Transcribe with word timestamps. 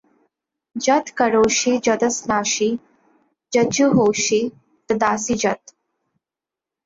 যৎ 0.75 1.05
করোষি 1.17 1.73
যদশ্নাসি 1.83 2.69
যজ্জুহোষি 3.53 4.41
দদাসি 4.89 5.35
যৎ। 5.43 5.61